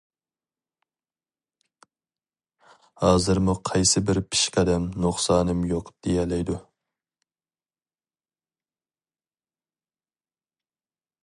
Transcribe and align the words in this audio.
ھازىرمۇ 3.03 3.55
قايسىبىر 3.71 4.21
پېشقەدەم 4.31 4.89
نۇقسانىم 5.05 5.63
يوق 5.73 5.93
دېيەلەيدۇ؟! 6.07 6.59